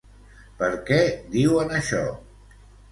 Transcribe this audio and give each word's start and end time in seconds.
Per 0.61 0.69
què 0.89 0.99
diuen 1.39 1.79
això? 1.83 2.05